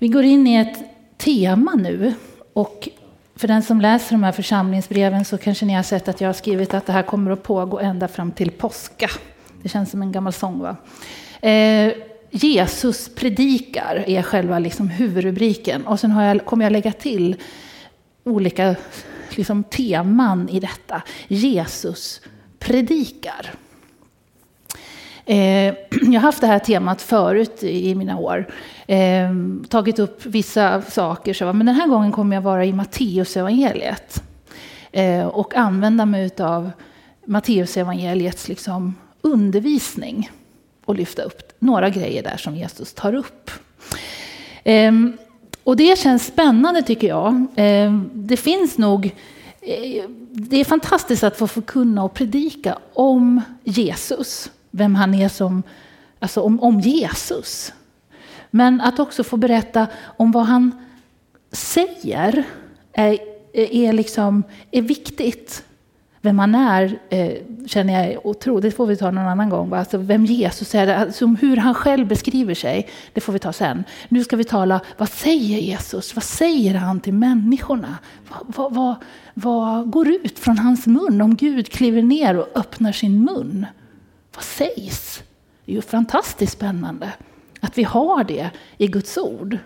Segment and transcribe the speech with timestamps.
[0.00, 0.78] Vi går in i ett
[1.18, 2.14] tema nu.
[2.52, 2.88] Och
[3.36, 6.32] för den som läser de här församlingsbreven så kanske ni har sett att jag har
[6.32, 9.10] skrivit att det här kommer att pågå ända fram till påska.
[9.62, 10.76] Det känns som en gammal sång va?
[11.48, 11.92] Eh,
[12.30, 15.86] Jesus predikar är själva liksom huvudrubriken.
[15.86, 17.36] Och sen har jag, kommer jag lägga till
[18.24, 18.76] olika
[19.30, 21.02] liksom, teman i detta.
[21.28, 22.20] Jesus
[22.58, 23.54] predikar.
[25.24, 28.46] Eh, jag har haft det här temat förut i mina år.
[28.90, 29.30] Eh,
[29.68, 31.34] tagit upp vissa saker.
[31.34, 34.22] Så, men den här gången kommer jag vara i Matteusevangeliet.
[34.92, 36.70] Eh, och använda mig av
[37.24, 40.30] Matteusevangeliets liksom, undervisning.
[40.84, 43.50] Och lyfta upp några grejer där som Jesus tar upp.
[44.64, 44.92] Eh,
[45.64, 47.46] och det känns spännande tycker jag.
[47.56, 49.06] Ehm, det finns nog
[49.60, 55.62] eh, det är fantastiskt att få förkunna och predika om Jesus vem han är som,
[56.18, 57.72] alltså om, om Jesus.
[58.50, 59.86] Men att också få berätta
[60.16, 60.72] om vad han
[61.52, 62.44] säger
[62.92, 63.18] är,
[63.52, 65.64] är, liksom, är viktigt.
[66.22, 67.32] Vem han är eh,
[67.66, 69.72] känner jag otroligt, det får vi ta någon annan gång.
[69.72, 73.84] Alltså vem Jesus är, alltså hur han själv beskriver sig, det får vi ta sen.
[74.08, 76.14] Nu ska vi tala, vad säger Jesus?
[76.14, 77.98] Vad säger han till människorna?
[78.28, 78.96] Vad, vad, vad,
[79.34, 83.66] vad går ut från hans mun om Gud kliver ner och öppnar sin mun?
[84.34, 85.22] Vad sägs?
[85.64, 87.12] Det är ju fantastiskt spännande
[87.60, 89.58] att vi har det i Guds ord.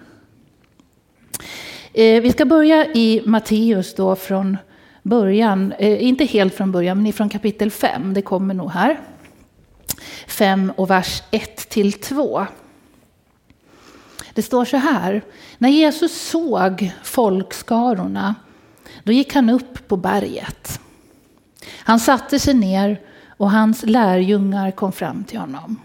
[1.92, 4.56] Eh, vi ska börja i Matteus då från
[5.02, 8.14] början, eh, inte helt från början, men från kapitel 5.
[8.14, 9.00] Det kommer nog här.
[10.26, 12.46] 5 och vers 1 till 2.
[14.34, 15.22] Det står så här.
[15.58, 18.34] När Jesus såg folkskarorna,
[19.04, 20.80] då gick han upp på berget.
[21.78, 23.00] Han satte sig ner
[23.36, 25.80] och hans lärjungar kom fram till honom.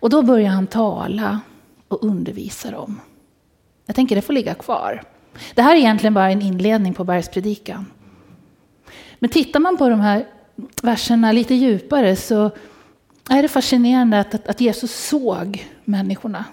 [0.00, 1.40] Och då börjar han tala
[1.88, 3.00] och undervisa dem.
[3.86, 5.02] Jag tänker det får ligga kvar.
[5.54, 7.86] Det här är egentligen bara en inledning på bergspredikan.
[9.18, 10.26] Men tittar man på de här
[10.82, 12.50] verserna lite djupare så
[13.30, 16.44] är det fascinerande att, att Jesus såg människorna.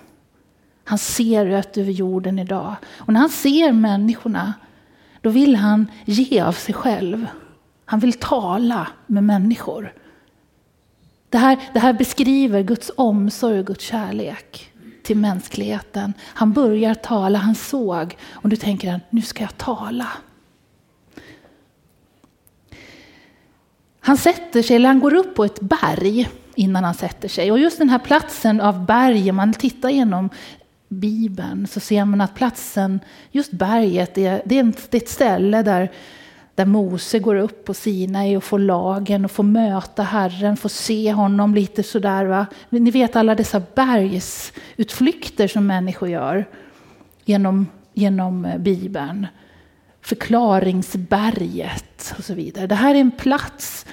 [0.84, 2.75] Han ser rött över jorden idag.
[2.97, 4.53] Och när han ser människorna,
[5.22, 7.28] då vill han ge av sig själv.
[7.86, 9.94] Han vill tala med människor.
[11.35, 14.72] Det här, det här beskriver Guds omsorg och Guds kärlek
[15.03, 16.13] till mänskligheten.
[16.22, 20.07] Han börjar tala, han såg och nu tänker han, nu ska jag tala.
[24.00, 27.52] Han sätter sig, eller han går upp på ett berg innan han sätter sig.
[27.52, 30.29] Och just den här platsen av berg, man tittar genom
[30.88, 33.00] Bibeln så ser man att platsen,
[33.31, 35.91] just berget, det är, det är ett ställe där
[36.56, 41.12] där Mose går upp på Sinai och får lagen och får möta Herren, får se
[41.12, 42.26] honom lite sådär.
[42.26, 42.46] Va?
[42.70, 46.46] Ni vet alla dessa bergsutflykter som människor gör
[47.26, 49.28] genom, genom eh, Bibeln.
[50.02, 52.68] Förklaringsberget och så vidare.
[52.68, 53.86] Det här är en plats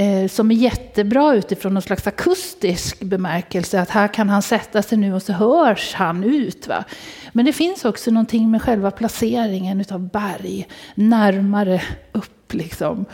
[0.00, 3.80] Eh, som är jättebra utifrån någon slags akustisk bemärkelse.
[3.80, 6.68] Att här kan han sätta sig nu och så hörs han ut.
[6.68, 6.84] Va?
[7.32, 10.68] Men det finns också någonting med själva placeringen utav berg.
[10.94, 13.04] Närmare upp liksom.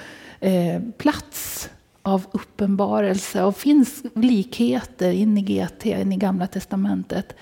[0.40, 1.70] Eh, plats
[2.02, 3.42] av uppenbarelse.
[3.42, 7.36] Och finns likheter in i GT, in i Gamla Testamentet.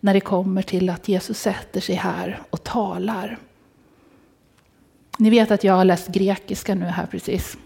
[0.00, 3.38] När det kommer till att Jesus sätter sig här och talar.
[5.18, 7.56] Ni vet att jag har läst grekiska nu här precis.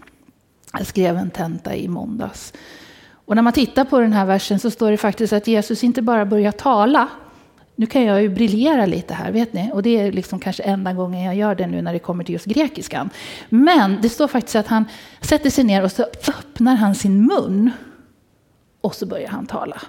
[0.73, 2.53] Jag skrev en tenta i måndags.
[3.29, 6.01] Och när man tittar på den här versen så står det faktiskt att Jesus inte
[6.01, 7.07] bara börjar tala.
[7.75, 9.71] Nu kan jag ju briljera lite här, vet ni?
[9.73, 12.33] Och det är liksom kanske enda gången jag gör det nu när det kommer till
[12.33, 13.09] just grekiskan.
[13.49, 14.85] Men det står faktiskt att han
[15.21, 17.71] sätter sig ner och så öppnar han sin mun.
[18.81, 19.81] Och så börjar han tala.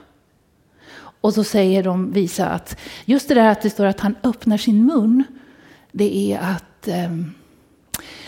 [1.20, 4.56] Och så säger de visa att just det där att det står att han öppnar
[4.56, 5.24] sin mun.
[5.92, 7.34] Det är att um,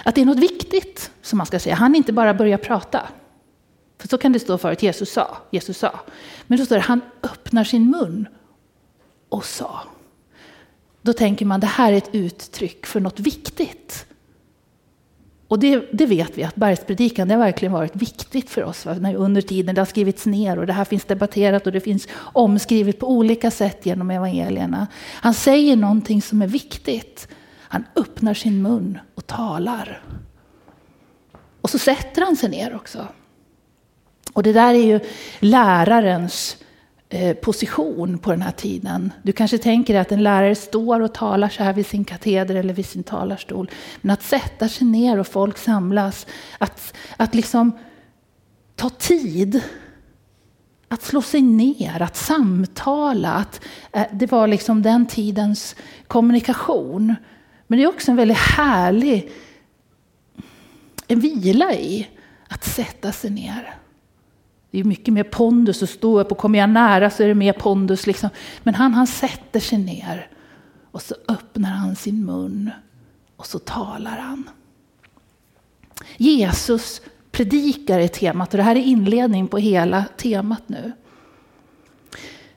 [0.04, 1.74] att det är något viktigt som man ska säga.
[1.74, 3.08] Han inte bara börjar prata.
[3.98, 6.00] För så kan det stå förut, Jesus sa, Jesus sa.
[6.46, 8.28] Men då står det, han öppnar sin mun
[9.28, 9.80] och sa.
[11.02, 14.06] Då tänker man, det här är ett uttryck för något viktigt.
[15.48, 19.12] Och det, det vet vi att bergspredikan det har verkligen varit viktigt för oss va?
[19.16, 19.74] under tiden.
[19.74, 23.50] Det har skrivits ner och det här finns debatterat och det finns omskrivet på olika
[23.50, 24.86] sätt genom evangelierna.
[25.14, 27.28] Han säger någonting som är viktigt.
[27.58, 30.02] Han öppnar sin mun och talar.
[31.60, 33.06] Och så sätter han sig ner också.
[34.32, 35.00] Och det där är ju
[35.40, 36.56] lärarens
[37.08, 39.12] eh, position på den här tiden.
[39.22, 42.74] Du kanske tänker att en lärare står och talar så här vid sin kateder eller
[42.74, 43.70] vid sin talarstol.
[44.00, 46.26] Men att sätta sig ner och folk samlas,
[46.58, 47.72] att, att liksom
[48.76, 49.62] ta tid
[50.88, 53.32] att slå sig ner, att samtala.
[53.32, 53.60] Att,
[53.92, 55.76] eh, det var liksom den tidens
[56.06, 57.14] kommunikation.
[57.72, 59.30] Men det är också en väldigt härlig
[61.06, 62.08] en vila i
[62.48, 63.74] att sätta sig ner.
[64.70, 67.34] Det är mycket mer pondus att stå upp och kommer jag nära så är det
[67.34, 68.06] mer pondus.
[68.06, 68.30] Liksom.
[68.62, 70.28] Men han, han sätter sig ner
[70.90, 72.70] och så öppnar han sin mun
[73.36, 74.50] och så talar han.
[76.16, 80.92] Jesus predikar är temat och det här är inledningen på hela temat nu.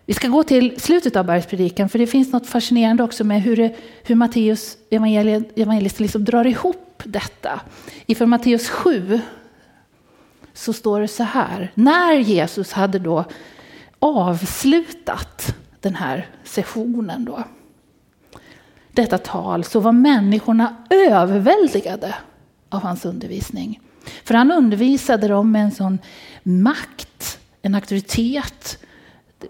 [0.06, 3.56] Vi ska gå till slutet av bergspredikan för det finns något fascinerande också med hur,
[3.58, 4.78] det, hur Matteus
[5.56, 7.62] evangelist liksom drar ihop detta.
[8.06, 9.20] I Matteus 7
[10.54, 11.72] så står det så här.
[11.74, 13.26] När Jesus hade då
[14.00, 17.44] avslutat den här sessionen då,
[18.92, 22.16] detta tal, så var människorna överväldigade
[22.70, 23.80] av hans undervisning.
[24.24, 26.00] För han undervisade dem med en sån
[26.44, 28.80] makt, en auktoritet.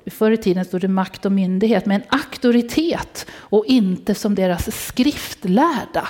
[0.05, 6.07] Förr i tiden stod det makt och myndighet, men auktoritet och inte som deras skriftlärda.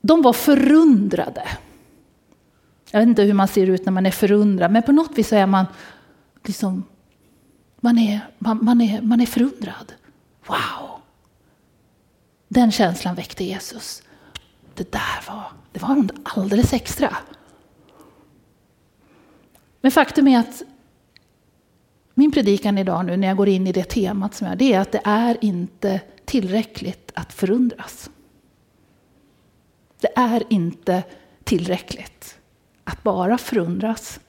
[0.00, 1.48] De var förundrade.
[2.90, 5.28] Jag vet inte hur man ser ut när man är förundrad, men på något vis
[5.28, 5.66] så är man
[6.44, 6.84] liksom,
[7.80, 9.92] man är, man, man är, man är förundrad.
[10.46, 11.00] Wow!
[12.48, 14.02] Den känslan väckte Jesus.
[14.74, 17.16] Det där var, det var alldeles extra.
[19.80, 20.62] Men faktum är att
[22.20, 24.80] min predikan idag nu när jag går in i det temat som jag det är
[24.80, 28.10] att det är inte tillräckligt att förundras.
[30.00, 31.02] Det är inte
[31.44, 32.38] tillräckligt
[32.84, 34.20] att bara förundras.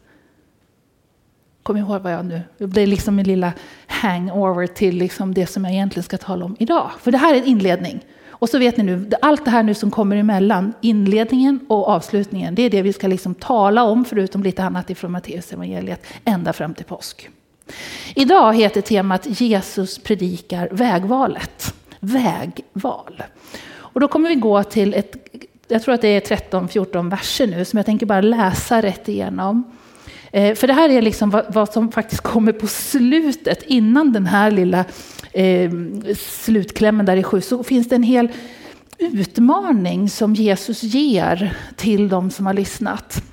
[1.64, 2.42] Kom ihåg vad jag nu...
[2.58, 3.54] Det är liksom min lilla
[3.88, 6.92] hangover till liksom det som jag egentligen ska tala om idag.
[7.00, 8.06] För det här är en inledning.
[8.28, 12.56] Och så vet ni nu, allt det här nu som kommer emellan, inledningen och avslutningen,
[12.56, 16.54] det är det vi ska liksom tala om, förutom lite annat ifrån Matteus evangeliet ända
[16.54, 17.30] fram till påsk.
[18.16, 21.74] Idag heter temat Jesus predikar vägvalet.
[22.00, 23.24] Vägval.
[23.74, 25.16] Och då kommer vi gå till ett,
[25.68, 29.64] jag tror att det är 13-14 verser nu, som jag tänker bara läsa rätt igenom.
[30.32, 34.26] Eh, för det här är liksom vad, vad, som faktiskt kommer på slutet, innan den
[34.26, 34.86] här lilla
[35.34, 35.72] eh,
[36.18, 38.30] slutklämmen där i sju, så finns det en hel
[38.98, 43.24] utmaning som Jesus ger till de som har lyssnat.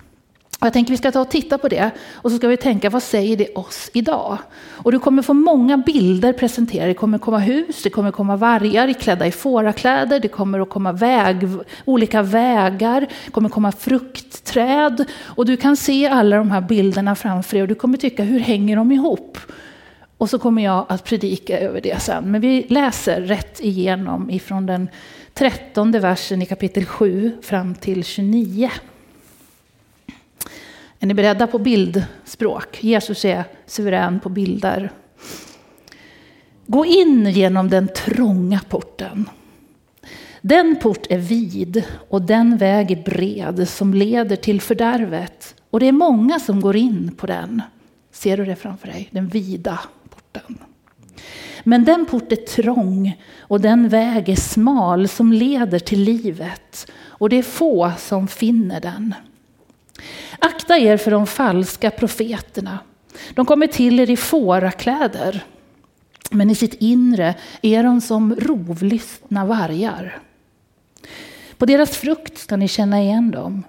[0.61, 3.03] Jag tänker vi ska ta och titta på det och så ska vi tänka vad
[3.03, 4.39] säger det oss idag?
[4.67, 6.91] Och du kommer få många bilder presenterade.
[6.91, 10.93] Det kommer komma hus, det kommer komma vargar klädda i fårakläder, det kommer att komma
[10.93, 11.49] väg,
[11.85, 17.57] olika vägar, det kommer komma fruktträd och du kan se alla de här bilderna framför
[17.57, 19.39] dig och du kommer tycka hur hänger de ihop?
[20.19, 22.31] Och så kommer jag att predika över det sen.
[22.31, 24.89] Men vi läser rätt igenom ifrån den
[25.35, 28.71] trettonde versen i kapitel 7 fram till 29.
[31.01, 32.85] Är ni beredda på bildspråk?
[32.85, 34.91] Jesus är suverän på bilder.
[36.67, 39.29] Gå in genom den trånga porten.
[40.41, 45.55] Den port är vid och den väg är bred som leder till fördärvet.
[45.71, 47.63] Och det är många som går in på den.
[48.13, 49.09] Ser du det framför dig?
[49.11, 49.79] Den vida
[50.11, 50.59] porten.
[51.65, 56.93] Men den port är trång och den väg är smal som leder till livet.
[57.01, 59.15] Och det är få som finner den.
[60.39, 62.79] Akta er för de falska profeterna.
[63.35, 65.45] De kommer till er i fårakläder,
[66.31, 70.19] men i sitt inre är de som rovlystna vargar.
[71.59, 73.63] På deras frukt ska ni känna igen dem.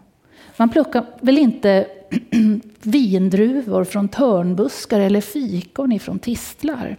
[0.58, 1.88] Man plockar väl inte
[2.82, 6.98] vindruvor från törnbuskar eller fikon ifrån tistlar.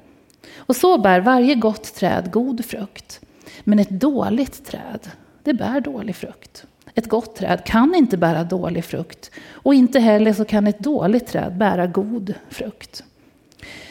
[0.57, 3.21] Och så bär varje gott träd god frukt.
[3.65, 5.09] Men ett dåligt träd,
[5.45, 6.65] det bär dålig frukt.
[6.95, 11.27] Ett gott träd kan inte bära dålig frukt och inte heller så kan ett dåligt
[11.27, 13.05] träd bära god frukt.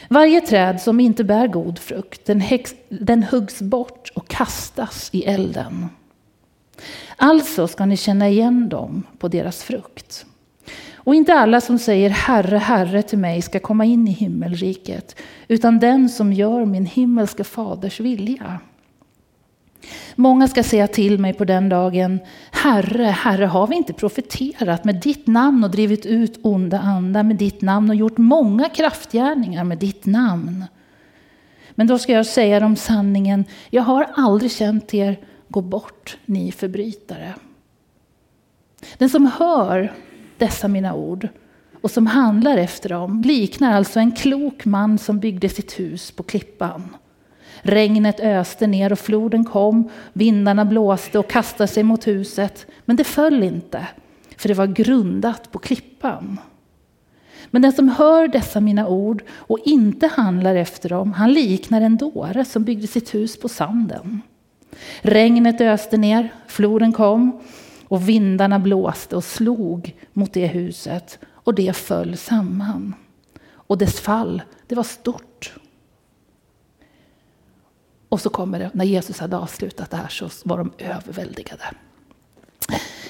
[0.09, 5.23] Varje träd som inte bär god frukt, den, häx, den huggs bort och kastas i
[5.23, 5.89] elden.
[7.15, 10.25] Alltså ska ni känna igen dem på deras frukt.
[10.93, 15.15] Och inte alla som säger Herre, Herre till mig ska komma in i himmelriket,
[15.47, 18.59] utan den som gör min himmelska faders vilja.
[20.15, 22.19] Många ska säga till mig på den dagen,
[22.51, 27.35] Herre, Herre, har vi inte profeterat med ditt namn och drivit ut onda andar med
[27.35, 30.65] ditt namn och gjort många kraftgärningar med ditt namn?
[31.71, 36.51] Men då ska jag säga dem sanningen, jag har aldrig känt er, gå bort ni
[36.51, 37.33] förbrytare.
[38.97, 39.93] Den som hör
[40.37, 41.27] dessa mina ord
[41.81, 46.23] och som handlar efter dem liknar alltså en klok man som byggde sitt hus på
[46.23, 46.95] klippan.
[47.61, 53.03] Regnet öste ner och floden kom, vindarna blåste och kastade sig mot huset, men det
[53.03, 53.87] föll inte,
[54.37, 56.39] för det var grundat på klippan.
[57.51, 61.97] Men den som hör dessa mina ord och inte handlar efter dem, han liknar en
[61.97, 64.21] dåre som byggde sitt hus på sanden.
[65.01, 67.41] Regnet öste ner, floden kom
[67.87, 72.95] och vindarna blåste och slog mot det huset och det föll samman.
[73.51, 75.53] Och dess fall, det var stort.
[78.09, 81.63] Och så kommer det, när Jesus hade avslutat det här så var de överväldigade.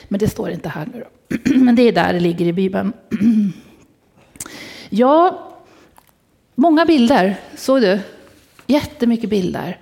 [0.07, 1.37] Men det står inte här nu då.
[1.55, 2.93] Men det är där det ligger i Bibeln.
[4.91, 5.49] Ja,
[6.55, 7.39] många bilder.
[7.55, 7.99] Såg du?
[8.67, 9.79] Jättemycket bilder.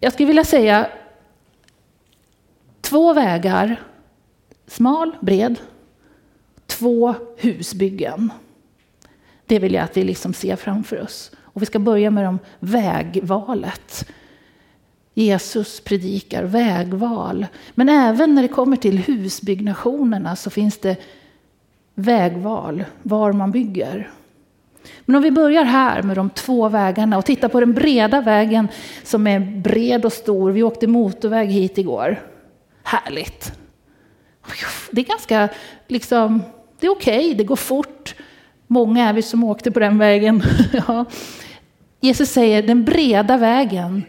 [0.00, 0.90] Jag skulle vilja säga
[2.80, 3.82] två vägar.
[4.66, 5.58] Smal, bred.
[6.66, 8.32] Två husbyggen.
[9.46, 11.30] Det vill jag att vi liksom ser framför oss.
[11.56, 14.08] Och vi ska börja med om vägvalet.
[15.14, 17.46] Jesus predikar vägval.
[17.74, 20.96] Men även när det kommer till husbyggnationerna så finns det
[21.94, 24.10] vägval, var man bygger.
[25.04, 28.68] Men om vi börjar här med de två vägarna och tittar på den breda vägen
[29.02, 30.50] som är bred och stor.
[30.50, 32.22] Vi åkte motorväg hit igår.
[32.82, 33.52] Härligt.
[34.90, 35.48] Det är ganska,
[35.88, 36.42] liksom,
[36.80, 38.14] det är okej, okay, det går fort.
[38.66, 40.42] Många är vi som åkte på den vägen.
[40.88, 41.04] ja.
[42.00, 44.04] Jesus säger den breda vägen,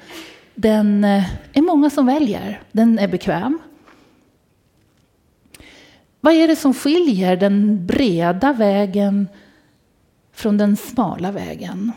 [0.55, 2.61] den eh, är många som väljer.
[2.71, 3.59] Den är bekväm.
[6.19, 9.27] Vad är det som skiljer den breda vägen
[10.33, 11.91] från den smala vägen?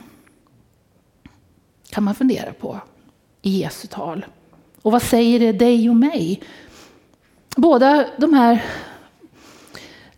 [1.90, 2.80] kan man fundera på
[3.42, 4.26] i Jesu tal.
[4.82, 6.42] Och vad säger det dig och mig?
[7.56, 8.64] Båda de här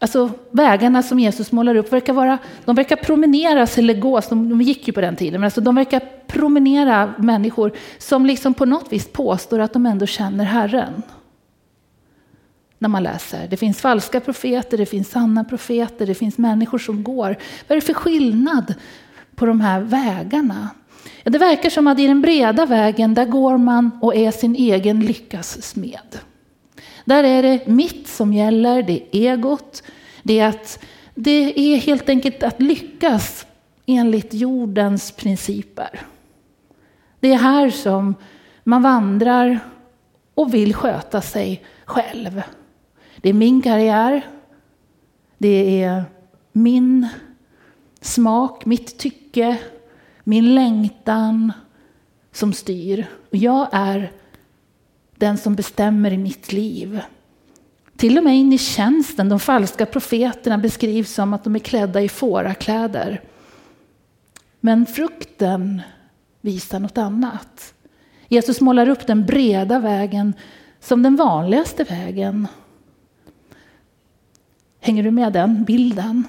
[0.02, 4.62] alltså, vägarna som Jesus målar upp verkar vara, de verkar promeneras eller gås, de, de
[4.62, 8.92] gick ju på den tiden, men alltså, de verkar promenera människor som liksom på något
[8.92, 11.02] vis påstår att de ändå känner Herren
[12.78, 13.49] när man läser.
[13.49, 17.37] Det finns falska profeter, det finns sanna profeter, det finns människor som går.
[17.68, 18.75] Vad är det för skillnad
[19.35, 20.68] på de här vägarna?
[21.23, 24.54] Ja, det verkar som att i den breda vägen, där går man och är sin
[24.54, 26.18] egen lyckas smed.
[27.04, 29.82] Där är det mitt som gäller, det är egot.
[30.23, 33.47] Det är, att, det är helt enkelt att lyckas
[33.87, 36.00] enligt jordens principer.
[37.21, 38.14] Det är här som
[38.64, 39.61] man vandrar
[40.35, 42.42] och vill sköta sig själv.
[43.16, 44.26] Det är min karriär.
[45.38, 46.04] Det är
[46.52, 47.09] min
[48.00, 49.59] smak, mitt tycke,
[50.25, 51.52] min längtan
[52.32, 53.06] som styr.
[53.30, 54.12] Och Jag är
[55.23, 57.00] den som bestämmer i mitt liv.
[57.97, 62.00] Till och med in i tjänsten, de falska profeterna beskrivs som att de är klädda
[62.00, 63.21] i fårakläder.
[64.61, 65.83] Men frukten
[66.41, 67.75] visar något annat.
[68.29, 70.35] Jesus målar upp den breda vägen
[70.81, 72.49] som den vanligaste vägen
[74.81, 76.25] Hänger du med den bilden?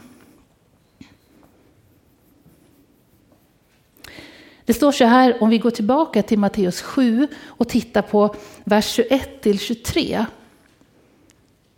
[4.65, 8.85] Det står så här, om vi går tillbaka till Matteus 7 och tittar på vers
[8.85, 10.25] 21 till 23.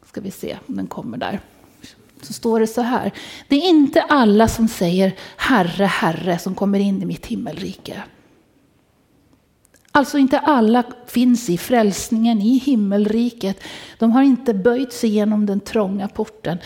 [0.06, 1.40] Ska vi se om den kommer där.
[2.22, 3.12] Så står det så här.
[3.48, 8.04] Det är inte alla som säger Herre, Herre som kommer in i mitt himmelrike.
[9.92, 13.64] Alltså inte alla finns i frälsningen, i himmelriket.
[14.00, 16.58] De har inte böjt sig genom den trånga porten.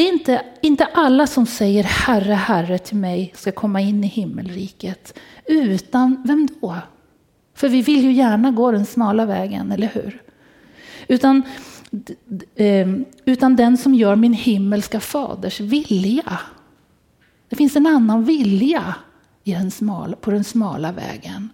[0.00, 4.06] Det är inte, inte alla som säger Herre, Herre till mig ska komma in i
[4.06, 5.18] himmelriket.
[5.46, 6.76] Utan vem då?
[7.54, 10.22] För vi vill ju gärna gå den smala vägen, eller hur?
[11.08, 11.42] Utan,
[12.56, 16.40] ehm, utan den som gör min himmelska faders vilja.
[17.48, 18.94] Det finns en annan vilja
[19.44, 21.48] i den smala, på den smala vägen.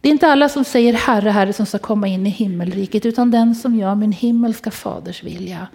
[0.00, 3.30] Det är inte alla som säger Herre, Herre som ska komma in i himmelriket, utan
[3.30, 5.68] den som gör min himmelska faders vilja.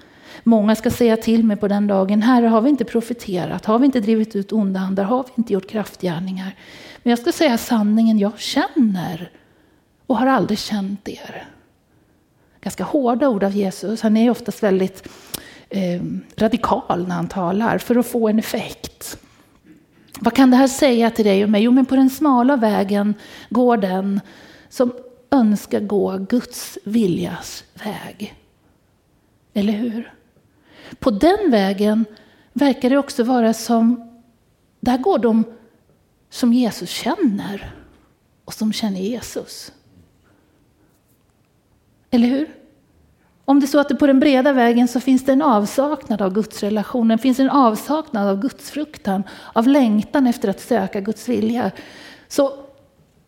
[0.44, 3.86] Många ska säga till mig på den dagen, Herre har vi inte profeterat, har vi
[3.86, 6.56] inte drivit ut onda andar, har vi inte gjort kraftgärningar?
[7.04, 9.32] Men jag ska säga sanningen, jag känner
[10.08, 11.48] och har aldrig känt er.
[12.62, 15.08] Ganska hårda ord av Jesus, han är oftast väldigt
[15.70, 16.02] eh,
[16.36, 19.18] radikal när han talar för att få en effekt.
[20.20, 21.64] Vad kan det här säga till dig och mig?
[21.64, 23.14] Jo, men på den smala vägen
[23.50, 24.22] går den
[24.70, 24.94] som
[25.32, 28.36] önskar gå Guds viljas väg.
[29.54, 30.14] Eller hur?
[31.00, 32.06] På den vägen
[32.54, 34.12] verkar det också vara som,
[34.80, 35.44] där går de
[36.30, 37.76] som Jesus känner
[38.46, 39.72] och som känner Jesus.
[42.12, 42.48] Eller hur?
[43.46, 46.22] Om det är så att det på den breda vägen så finns det en avsaknad
[46.22, 51.02] av Guds relation, det finns en avsaknad av Guds fruktan, av längtan efter att söka
[51.02, 51.72] Guds vilja.
[52.28, 52.52] Så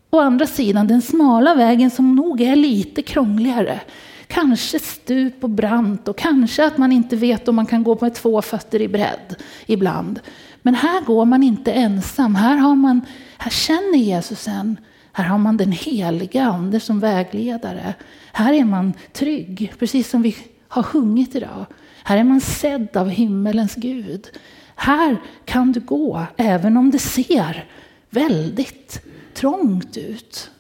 [0.10, 3.80] å andra sidan, den smala vägen som nog är lite krångligare,
[4.30, 8.16] kanske stup och brant och kanske att man inte vet om man kan gå med
[8.16, 10.20] två fötter i bredd ibland.
[10.62, 12.36] Men här går man inte ensam.
[12.36, 13.02] Här, har man,
[13.38, 14.78] här känner Jesus en.
[15.12, 17.94] Här har man den heliga ande som vägledare.
[18.32, 20.36] Här är man trygg, precis som vi
[20.68, 21.66] har sjungit idag.
[22.04, 24.28] Här är man sedd av himmelens Gud.
[24.76, 27.66] Här kan du gå även om det ser
[28.10, 29.02] väldigt
[29.34, 30.52] trångt ut.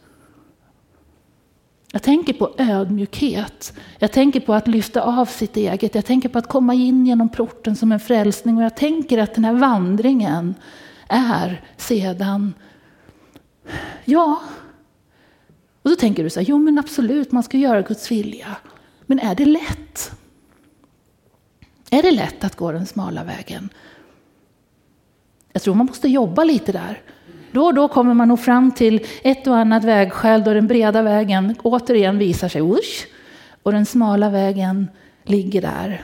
[1.91, 3.73] Jag tänker på ödmjukhet.
[3.99, 5.95] Jag tänker på att lyfta av sitt eget.
[5.95, 8.57] Jag tänker på att komma in genom porten som en frälsning.
[8.57, 10.55] Och jag tänker att den här vandringen
[11.07, 12.53] är sedan,
[14.05, 14.41] ja.
[15.81, 18.57] Och då tänker du så här, jo men absolut, man ska göra Guds vilja.
[19.05, 20.11] Men är det lätt?
[21.89, 23.69] Är det lätt att gå den smala vägen?
[25.53, 27.01] Jag tror man måste jobba lite där.
[27.51, 31.01] Då och då kommer man nog fram till ett och annat vägskäl då den breda
[31.01, 33.07] vägen återigen visar sig, usch,
[33.63, 34.87] och den smala vägen
[35.23, 36.01] ligger där.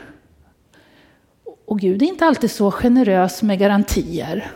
[1.65, 4.51] Och Gud är inte alltid så generös med garantier.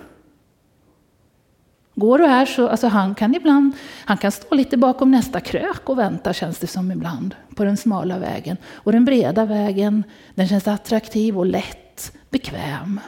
[1.96, 3.74] Går du här så, alltså han kan ibland,
[4.06, 7.78] han kan stå lite bakom nästa krök och vänta känns det som ibland, på den
[7.78, 8.58] smala vägen.
[8.74, 10.04] Och den breda vägen,
[10.36, 13.00] den känns attraktiv och lätt, bekväm.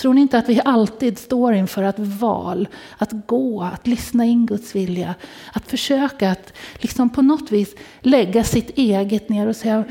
[0.00, 2.68] Tror ni inte att vi alltid står inför ett val?
[2.98, 5.14] Att gå, att lyssna in Guds vilja.
[5.52, 9.84] Att försöka att liksom på något vis lägga sitt eget ner och säga...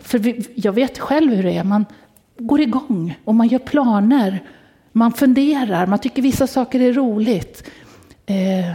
[0.00, 1.64] För vi, jag vet själv hur det är.
[1.64, 1.86] Man
[2.38, 4.42] går igång och man gör planer.
[4.92, 7.70] Man funderar, man tycker vissa saker är roligt.
[8.26, 8.74] Eh,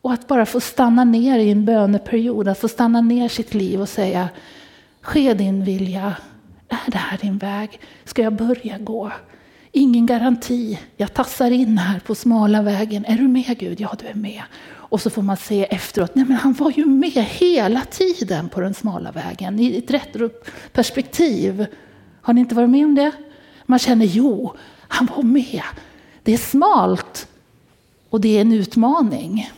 [0.00, 3.80] och att bara få stanna ner i en böneperiod, att få stanna ner sitt liv
[3.80, 4.28] och säga
[5.00, 6.16] Ske din vilja.
[6.68, 7.80] Är det här din väg?
[8.04, 9.12] Ska jag börja gå?
[9.72, 10.78] Ingen garanti.
[10.96, 13.04] Jag tassar in här på smala vägen.
[13.04, 13.80] Är du med Gud?
[13.80, 14.42] Ja, du är med.
[14.90, 18.60] Och så får man se efteråt, nej men han var ju med hela tiden på
[18.60, 20.16] den smala vägen i ett rätt
[20.72, 21.66] perspektiv.
[22.20, 23.12] Har ni inte varit med om det?
[23.66, 24.54] Man känner, jo,
[24.88, 25.62] han var med.
[26.22, 27.28] Det är smalt
[28.08, 29.50] och det är en utmaning.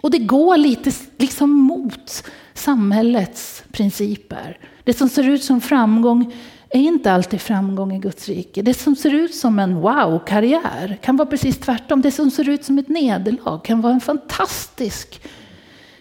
[0.00, 2.24] Och det går lite liksom mot
[2.56, 4.58] samhällets principer.
[4.84, 6.34] Det som ser ut som framgång
[6.70, 8.62] är inte alltid framgång i Guds rike.
[8.62, 12.02] Det som ser ut som en wow-karriär kan vara precis tvärtom.
[12.02, 15.20] Det som ser ut som ett nederlag kan vara en fantastisk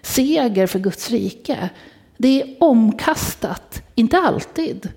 [0.01, 1.69] seger för Guds rike.
[2.17, 4.89] Det är omkastat, inte alltid.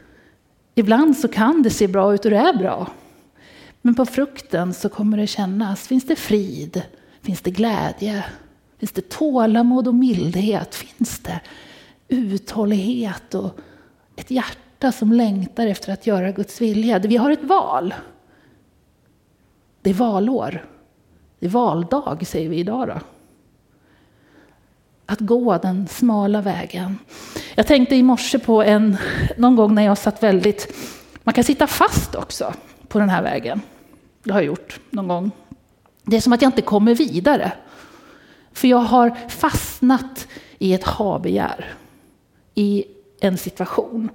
[0.75, 2.91] Ibland så kan det se bra ut och det är bra.
[3.83, 6.83] Men på frukten så kommer det kännas, finns det frid?
[7.23, 8.25] Finns det glädje?
[8.79, 10.75] Finns det tålamod och mildhet?
[10.75, 11.41] Finns det
[12.09, 13.59] uthållighet och
[14.17, 16.99] ett hjärta som längtar efter att göra Guds vilja.
[16.99, 17.95] Vi har ett val.
[19.83, 20.65] Det är valår.
[21.39, 22.89] Det är valdag, säger vi idag.
[22.89, 22.95] Då.
[25.07, 26.99] Att gå den smala vägen.
[27.55, 28.97] Jag tänkte i morse på en,
[29.37, 30.75] någon gång när jag satt väldigt...
[31.23, 32.55] Man kan sitta fast också
[32.89, 33.61] på den här vägen.
[34.23, 35.31] Det har jag gjort någon gång.
[36.03, 37.53] Det är som att jag inte kommer vidare.
[38.53, 41.75] För jag har fastnat i ett habegär.
[42.55, 42.85] I
[43.21, 44.11] en situation.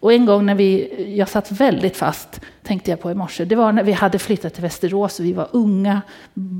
[0.00, 3.56] Och en gång när vi, jag satt väldigt fast, tänkte jag på i morse, det
[3.56, 6.02] var när vi hade flyttat till Västerås och vi var unga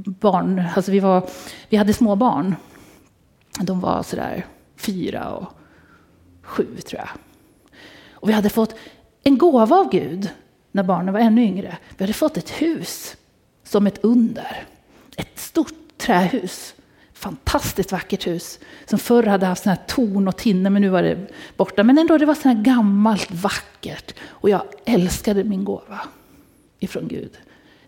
[0.05, 1.29] barn, alltså vi, var,
[1.69, 2.57] vi hade små barn.
[3.61, 5.49] De var sådär fyra och
[6.43, 7.09] sju tror jag.
[8.13, 8.75] Och vi hade fått
[9.23, 10.31] en gåva av Gud
[10.73, 11.79] när barnen var ännu yngre.
[11.97, 13.17] Vi hade fått ett hus
[13.65, 14.67] som ett under.
[15.17, 16.75] Ett stort trähus
[17.19, 21.03] fantastiskt vackert hus som förr hade haft sån här torn och tinne men nu var
[21.03, 21.27] det
[21.57, 21.85] borta.
[21.85, 26.01] Men ändå, det var sådant här gammalt vackert och jag älskade min gåva
[26.79, 27.31] ifrån Gud.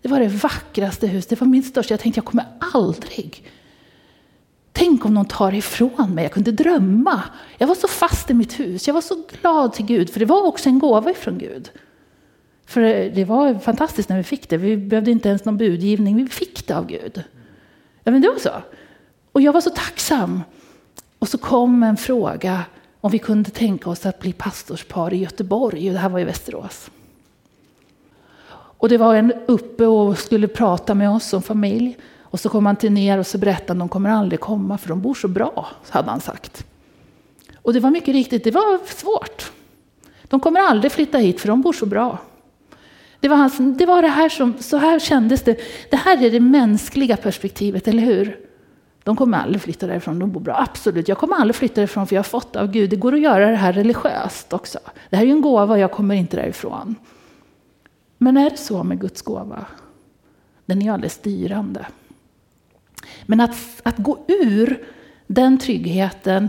[0.03, 1.93] Det var det vackraste huset, det var min största.
[1.93, 3.45] Jag tänkte jag kommer aldrig
[4.73, 6.25] Tänk om någon tar ifrån mig.
[6.25, 7.23] Jag kunde drömma.
[7.59, 8.87] Jag var så fast i mitt hus.
[8.87, 11.71] Jag var så glad till Gud, för det var också en gåva ifrån Gud.
[12.67, 14.57] För det var fantastiskt när vi fick det.
[14.57, 16.17] Vi behövde inte ens någon budgivning.
[16.17, 17.23] Vi fick det av Gud.
[18.05, 18.51] Ja, men det var så.
[19.33, 20.43] Och jag var så tacksam.
[21.19, 22.65] Och så kom en fråga
[23.01, 25.89] om vi kunde tänka oss att bli pastorspar i Göteborg.
[25.89, 26.91] Och det här var i Västerås.
[28.53, 31.97] Och det var en uppe och skulle prata med oss som familj.
[32.21, 34.89] Och så kom han till ner och så berättade att de kommer aldrig komma för
[34.89, 36.65] de bor så bra, hade han sagt.
[37.63, 39.53] Och det var mycket riktigt, det var svårt.
[40.23, 42.19] De kommer aldrig flytta hit för de bor så bra.
[43.21, 45.61] Det var, hans, det var det här som, så här kändes det.
[45.91, 48.39] Det här är det mänskliga perspektivet, eller hur?
[49.05, 50.57] De kommer aldrig flytta därifrån, de bor bra.
[50.69, 52.91] Absolut, jag kommer aldrig flytta därifrån för jag har fått av Gud.
[52.91, 54.79] Det går att göra det här religiöst också.
[55.11, 56.95] Det här är ju en gåva, jag kommer inte därifrån.
[58.19, 59.67] Men är det så med Guds gåva?
[60.67, 61.87] Den är alldeles styrande.
[63.27, 64.85] Men att, att gå ur
[65.27, 66.49] den tryggheten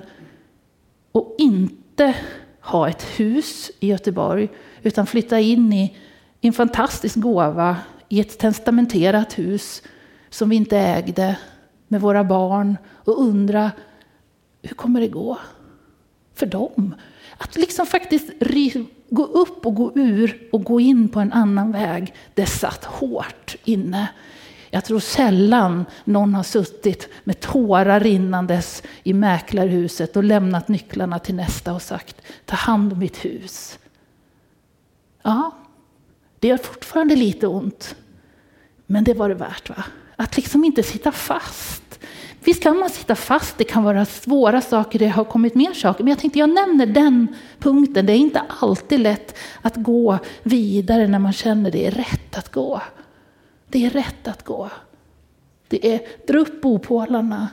[1.11, 2.15] och inte
[2.61, 4.49] ha ett hus i Göteborg
[4.81, 5.97] utan flytta in i
[6.41, 7.77] en fantastisk gåva
[8.09, 9.83] i ett testamenterat hus
[10.29, 11.37] som vi inte ägde
[11.91, 13.71] med våra barn och undra
[14.61, 15.37] hur kommer det gå
[16.33, 16.95] för dem?
[17.37, 18.29] Att liksom faktiskt
[19.09, 23.55] gå upp och gå ur och gå in på en annan väg, det satt hårt
[23.63, 24.07] inne.
[24.69, 31.35] Jag tror sällan någon har suttit med tårar rinnandes i mäklarhuset och lämnat nycklarna till
[31.35, 33.79] nästa och sagt ta hand om mitt hus.
[35.23, 35.51] Ja,
[36.39, 37.95] det gör fortfarande lite ont.
[38.85, 39.69] Men det var det värt.
[39.69, 39.83] va?
[40.15, 41.80] Att liksom inte sitta fast.
[42.43, 46.03] Visst kan man sitta fast, det kan vara svåra saker, det har kommit mer saker.
[46.03, 47.27] Men jag tänkte jag nämner den
[47.59, 48.05] punkten.
[48.05, 52.51] Det är inte alltid lätt att gå vidare när man känner det är rätt att
[52.51, 52.81] gå.
[53.67, 54.69] Det är rätt att gå.
[55.67, 57.47] Det är dra upp bopålarna.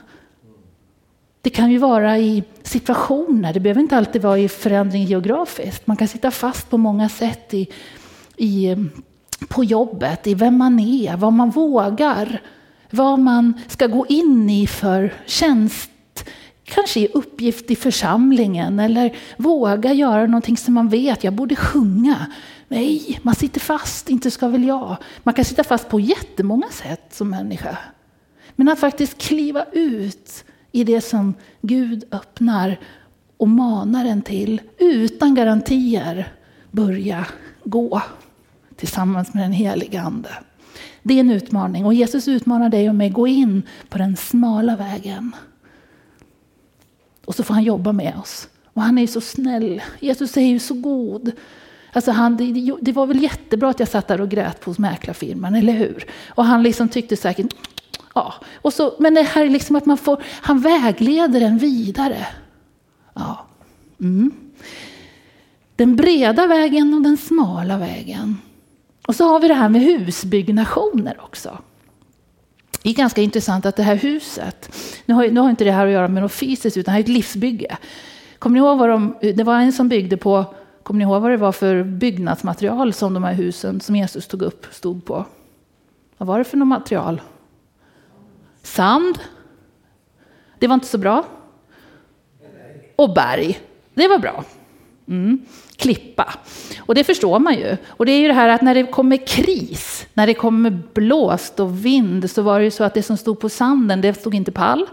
[1.41, 5.87] Det kan ju vara i situationer, det behöver inte alltid vara i förändring geografiskt.
[5.87, 7.67] Man kan sitta fast på många sätt i,
[8.37, 8.75] i,
[9.47, 12.41] på jobbet, i vem man är, vad man vågar,
[12.89, 15.89] vad man ska gå in i för tjänst,
[16.63, 22.25] kanske i uppgift i församlingen eller våga göra någonting som man vet, jag borde sjunga.
[22.67, 24.97] Nej, man sitter fast, inte ska väl jag.
[25.23, 27.77] Man kan sitta fast på jättemånga sätt som människa.
[28.55, 32.79] Men att faktiskt kliva ut i det som Gud öppnar
[33.37, 36.33] och manar en till utan garantier
[36.71, 37.25] börja
[37.63, 38.01] gå
[38.75, 40.29] tillsammans med den helige Ande.
[41.03, 44.15] Det är en utmaning och Jesus utmanar dig och mig att gå in på den
[44.15, 45.31] smala vägen.
[47.25, 48.47] Och så får han jobba med oss.
[48.73, 49.81] Och han är ju så snäll.
[49.99, 51.31] Jesus är ju så god.
[51.93, 55.55] Alltså han, det, det var väl jättebra att jag satt där och grät på mäklarfirman,
[55.55, 56.05] eller hur?
[56.27, 57.53] Och han liksom tyckte säkert,
[58.15, 58.33] ja.
[58.61, 62.27] Och så, men det här är liksom att man får, han vägleder en vidare.
[63.13, 63.45] Ja.
[63.99, 64.31] Mm.
[65.75, 68.37] Den breda vägen och den smala vägen.
[69.09, 71.57] Och så har vi det här med husbyggnationer också.
[72.81, 75.85] Det är ganska intressant att det här huset, nu har, nu har inte det här
[75.85, 77.77] att göra med något fysiskt utan det här är ett livsbygge.
[78.39, 81.31] Kommer ni ihåg vad de, det var en som byggde på Kommer ni ihåg vad
[81.31, 85.25] det var för byggnadsmaterial som de här husen som Jesus tog upp stod på?
[86.17, 87.21] Vad var det för något material?
[88.63, 89.19] Sand.
[90.59, 91.25] Det var inte så bra.
[92.95, 93.59] Och berg.
[93.93, 94.43] Det var bra.
[95.07, 95.45] Mm.
[95.79, 96.33] Klippa.
[96.79, 97.77] Och det förstår man ju.
[97.87, 101.59] Och det är ju det här att när det kommer kris, när det kommer blåst
[101.59, 104.35] och vind, så var det ju så att det som stod på sanden, det stod
[104.35, 104.85] inte pall.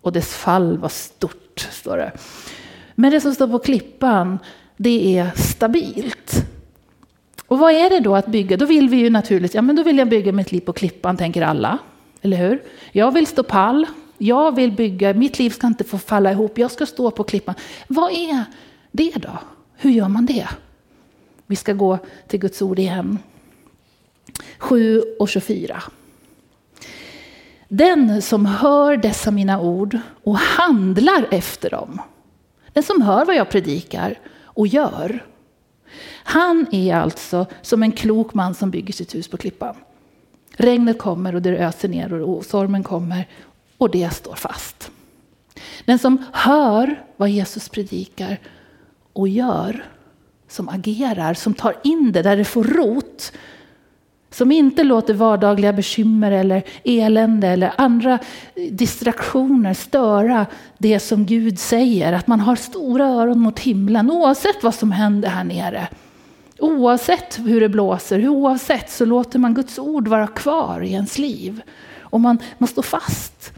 [0.00, 2.12] Och dess fall var stort, står det.
[2.94, 4.38] Men det som står på klippan,
[4.76, 6.44] det är stabilt.
[7.46, 8.56] Och vad är det då att bygga?
[8.56, 11.16] Då vill vi ju naturligt, ja men då vill jag bygga mitt liv på klippan,
[11.16, 11.78] tänker alla.
[12.22, 12.62] Eller hur?
[12.92, 13.86] Jag vill stå pall.
[14.18, 17.54] Jag vill bygga, mitt liv ska inte få falla ihop, jag ska stå på klippan.
[17.88, 18.44] Vad är
[18.98, 19.38] det då?
[19.76, 20.48] Hur gör man det?
[21.46, 23.18] Vi ska gå till Guds ord igen.
[24.58, 25.82] 7 och 24.
[27.68, 32.00] Den som hör dessa mina ord och handlar efter dem
[32.78, 35.24] den som hör vad jag predikar och gör.
[36.24, 39.74] Han är alltså som en klok man som bygger sitt hus på klippan.
[40.50, 43.28] Regnet kommer och det öser ner och stormen kommer
[43.78, 44.90] och det står fast.
[45.84, 48.38] Den som hör vad Jesus predikar
[49.18, 49.84] och gör,
[50.48, 53.32] som agerar, som tar in det där det får rot,
[54.30, 58.18] som inte låter vardagliga bekymmer eller elände eller andra
[58.70, 60.46] distraktioner störa
[60.78, 62.12] det som Gud säger.
[62.12, 65.88] Att man har stora öron mot himlen oavsett vad som händer här nere.
[66.58, 71.62] Oavsett hur det blåser, oavsett så låter man Guds ord vara kvar i ens liv.
[72.00, 73.52] Och man, man står fast.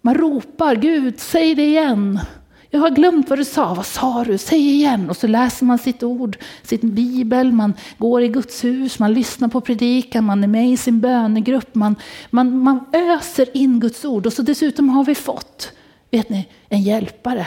[0.00, 2.20] Man ropar Gud, säg det igen.
[2.70, 3.74] Jag har glömt vad du sa.
[3.74, 4.38] Vad sa du?
[4.38, 5.10] Säg igen.
[5.10, 9.48] Och så läser man sitt ord, sin bibel, man går i Guds hus, man lyssnar
[9.48, 11.74] på predikan, man är med i sin bönegrupp.
[11.74, 11.96] Man,
[12.30, 14.26] man, man öser in Guds ord.
[14.26, 15.72] Och så dessutom har vi fått,
[16.10, 17.46] vet ni, en hjälpare.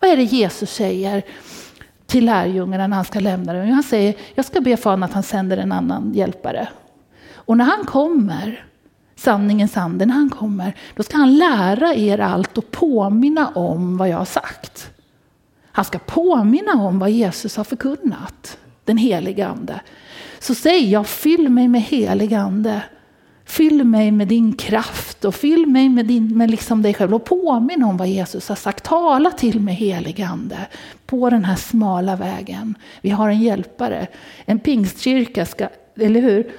[0.00, 1.22] Vad är det Jesus säger
[2.06, 3.70] till lärjungarna när han ska lämna dem?
[3.70, 6.68] Han säger, jag ska be fan att han sänder en annan hjälpare.
[7.34, 8.69] Och när han kommer
[9.20, 14.08] sanningens ande, när han kommer, då ska han lära er allt och påminna om vad
[14.08, 14.90] jag har sagt.
[15.72, 19.80] Han ska påminna om vad Jesus har förkunnat, den helige ande.
[20.38, 22.82] Så säg jag, fyll mig med helig ande.
[23.44, 27.24] Fyll mig med din kraft och fyll mig med, din, med liksom dig själv och
[27.24, 28.84] påminn om vad Jesus har sagt.
[28.84, 30.58] Tala till mig helig ande
[31.06, 32.74] på den här smala vägen.
[33.00, 34.06] Vi har en hjälpare.
[34.44, 36.52] En pingstkyrka ska, eller hur?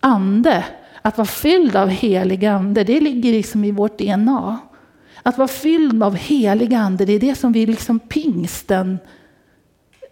[0.00, 0.64] Ande
[1.06, 4.58] att vara fylld av helig ande, det ligger liksom i vårt DNA.
[5.22, 8.98] Att vara fylld av helig ande, det är det som vi liksom pingsten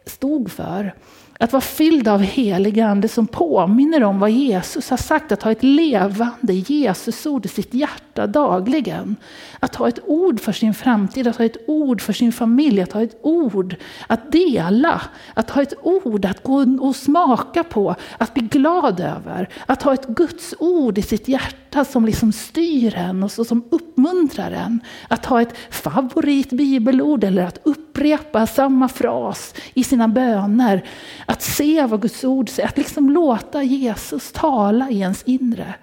[0.06, 0.94] stod för.
[1.38, 5.32] Att vara fylld av helig ande som påminner om vad Jesus har sagt.
[5.32, 9.16] Att ha ett levande Jesusord i sitt hjärta dagligen.
[9.60, 12.92] Att ha ett ord för sin framtid, att ha ett ord för sin familj, att
[12.92, 15.02] ha ett ord att dela.
[15.34, 19.48] Att ha ett ord att gå och smaka på, att bli glad över.
[19.66, 24.50] Att ha ett Guds ord i sitt hjärta som liksom styr en och som uppmuntrar
[24.50, 24.80] en.
[25.08, 27.58] Att ha ett favorit bibelord eller att
[27.94, 30.84] upprepa samma fras i sina böner.
[31.26, 35.74] Att se vad Guds ord säger, att liksom låta Jesus tala i ens inre.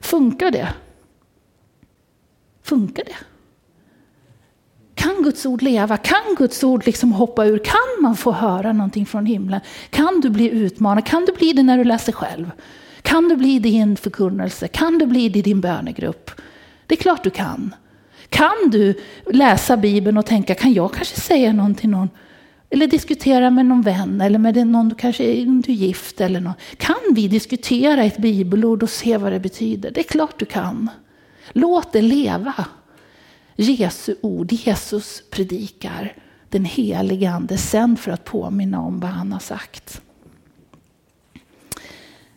[0.00, 0.68] Funkar det?
[2.62, 3.16] Funkar det?
[4.94, 5.96] Kan Guds ord leva?
[5.96, 7.58] Kan Guds ord liksom hoppa ur?
[7.58, 9.60] Kan man få höra någonting från himlen?
[9.90, 11.06] Kan du bli utmanad?
[11.06, 12.50] Kan du bli det när du läser själv?
[13.02, 14.68] Kan du bli det i en förkunnelse?
[14.68, 16.30] Kan du bli det i din bönegrupp?
[16.86, 17.74] Det är klart du kan.
[18.28, 18.94] Kan du
[19.26, 22.08] läsa Bibeln och tänka, kan jag kanske säga någonting till någon?
[22.70, 26.54] Eller diskutera med någon vän eller med någon, du kanske är du gift eller någon.
[26.76, 29.90] Kan vi diskutera ett bibelord och se vad det betyder?
[29.90, 30.90] Det är klart du kan.
[31.52, 32.64] Låt det leva.
[33.56, 36.16] Jesu ord, Jesus predikar.
[36.48, 40.00] Den helige ande sänd för att påminna om vad han har sagt.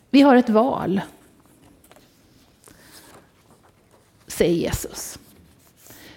[0.10, 1.02] Vi har ett val.
[4.28, 5.20] Säger Jesus.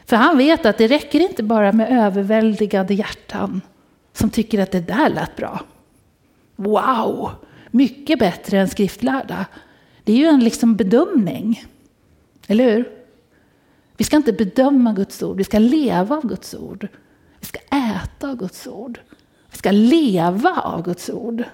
[0.07, 3.61] För han vet att det räcker inte bara med överväldigade hjärtan
[4.13, 5.61] som tycker att det där lät bra.
[6.57, 7.31] Wow,
[7.71, 9.47] mycket bättre än skriftlärda.
[10.05, 11.65] Det är ju en liksom bedömning.
[12.47, 12.91] Eller hur?
[13.97, 16.89] Vi ska inte bedöma Guds ord, vi ska leva av Guds ord.
[17.41, 19.01] Vi ska äta av Guds ord.
[19.51, 21.45] Vi ska leva av Guds ord.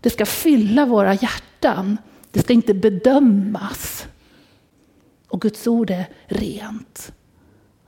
[0.00, 1.98] Det ska fylla våra hjärtan.
[2.30, 4.06] Det ska inte bedömas.
[5.28, 7.12] Och Guds ord är rent,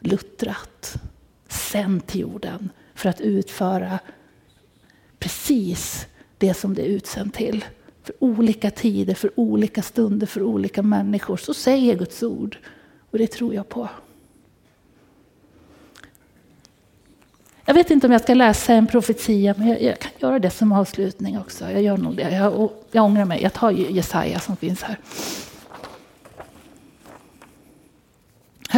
[0.01, 0.95] luttrat,
[1.49, 3.99] sänt till jorden för att utföra
[5.19, 6.07] precis
[6.39, 7.65] det som det är utsänt till.
[8.03, 11.37] För olika tider, för olika stunder, för olika människor.
[11.37, 12.59] Så säger Guds ord.
[13.11, 13.89] Och det tror jag på.
[17.65, 20.51] Jag vet inte om jag ska läsa en profetia, men jag, jag kan göra det
[20.51, 21.71] som avslutning också.
[21.71, 22.31] Jag gör nog det.
[22.31, 23.43] Jag, jag ångrar mig.
[23.43, 24.99] Jag tar Jesaja som finns här.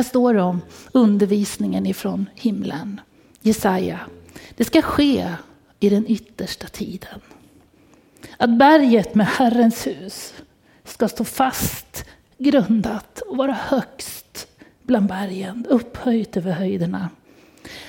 [0.01, 0.61] Här står det om
[0.93, 3.01] undervisningen ifrån himlen.
[3.41, 4.01] Jesaja.
[4.57, 5.35] Det ska ske
[5.81, 7.21] i den yttersta tiden.
[8.37, 10.35] Att berget med Herrens hus
[10.85, 12.05] ska stå fast
[12.39, 14.49] grundat och vara högst
[14.83, 17.09] bland bergen, upphöjt över höjderna.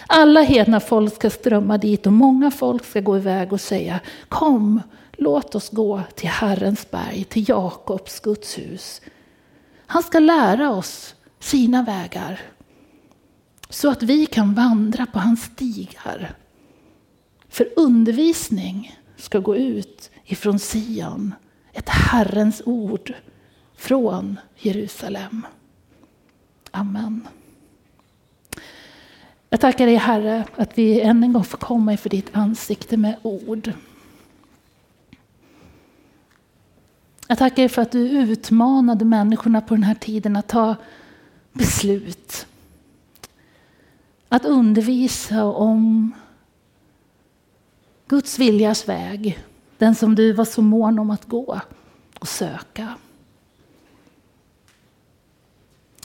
[0.07, 4.81] Alla hedna folk ska strömma dit och många folk ska gå iväg och säga Kom,
[5.11, 9.01] låt oss gå till Herrens berg, till Jakobs Guds hus.
[9.85, 12.39] Han ska lära oss sina vägar
[13.69, 16.35] så att vi kan vandra på hans stigar.
[17.49, 21.33] För undervisning ska gå ut ifrån Sion,
[21.73, 23.13] ett Herrens ord
[23.75, 25.45] från Jerusalem.
[26.71, 27.27] Amen.
[29.49, 33.15] Jag tackar dig Herre att vi än en gång får komma inför ditt ansikte med
[33.21, 33.73] ord.
[37.27, 40.75] Jag tackar dig för att du utmanade människorna på den här tiden att ta
[41.53, 42.47] beslut.
[44.29, 46.11] Att undervisa om
[48.07, 49.39] Guds viljas väg.
[49.77, 51.61] Den som du var så mån om att gå
[52.19, 52.95] och söka.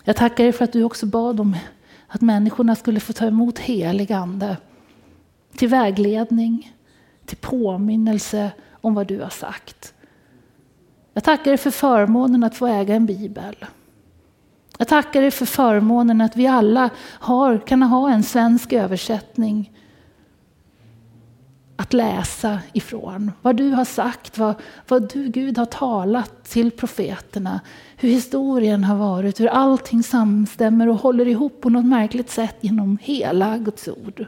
[0.05, 1.57] Jag tackar dig för att du också bad om
[2.07, 4.57] att människorna skulle få ta emot helig ande.
[5.57, 6.73] Till vägledning,
[7.25, 9.95] till påminnelse om vad du har sagt.
[11.13, 13.57] Jag tackar dig för förmånen att få äga en bibel.
[14.79, 19.73] Jag tackar dig för förmånen att vi alla har, kan ha en svensk översättning
[21.77, 23.33] att läsa ifrån.
[23.43, 24.55] Vad du har sagt, vad,
[24.89, 27.61] vad du Gud har talat till profeterna.
[27.97, 32.99] Hur historien har varit, hur allting samstämmer och håller ihop på något märkligt sätt genom
[33.03, 34.27] hela Guds ord.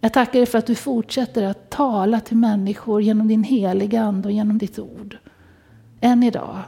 [0.00, 4.28] Jag tackar dig för att du fortsätter att tala till människor genom din heliga Ande
[4.28, 5.18] och genom ditt ord.
[6.00, 6.58] Än idag.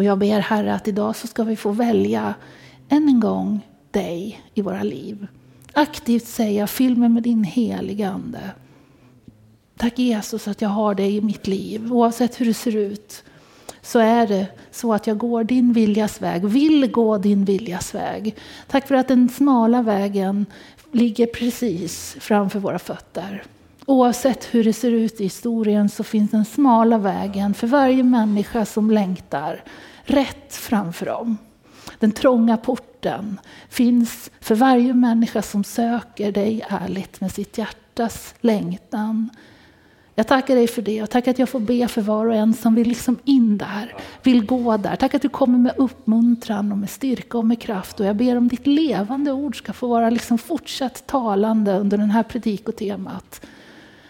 [0.00, 2.34] Och jag ber Herre att idag så ska vi få välja
[2.88, 3.60] än en gång
[3.90, 5.26] dig i våra liv.
[5.72, 8.50] Aktivt säga, fyll mig med din heliga Ande.
[9.76, 11.92] Tack Jesus att jag har dig i mitt liv.
[11.92, 13.24] Oavsett hur det ser ut
[13.82, 18.36] så är det så att jag går din viljas väg, vill gå din viljas väg.
[18.66, 20.46] Tack för att den smala vägen
[20.92, 23.42] ligger precis framför våra fötter.
[23.86, 28.64] Oavsett hur det ser ut i historien så finns den smala vägen för varje människa
[28.64, 29.62] som längtar
[30.10, 31.38] rätt framför dem.
[31.98, 39.30] Den trånga porten finns för varje människa som söker dig ärligt med sitt hjärtas längtan.
[40.14, 42.54] Jag tackar dig för det och tack att jag får be för var och en
[42.54, 44.96] som vill liksom in där, vill gå där.
[44.96, 48.00] Tack att du kommer med uppmuntran och med styrka och med kraft.
[48.00, 52.10] Och jag ber om ditt levande ord ska få vara liksom fortsatt talande under den
[52.10, 53.46] här predikotemat.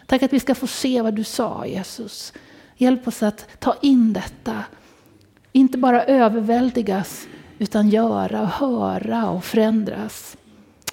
[0.06, 2.32] Tack att vi ska få se vad du sa Jesus.
[2.76, 4.64] Hjälp oss att ta in detta.
[5.52, 7.26] Inte bara överväldigas
[7.58, 10.36] utan göra och höra och förändras.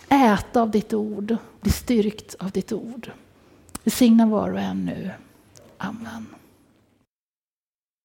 [0.09, 3.11] Äta av ditt ord, bli styrkt av ditt ord.
[3.83, 5.11] Välsigna var och en nu.
[5.77, 6.36] Amen.